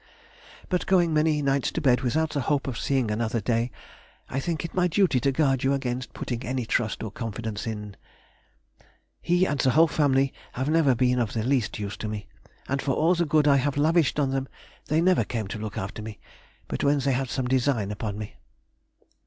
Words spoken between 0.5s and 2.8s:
But going many nights to bed without the hope of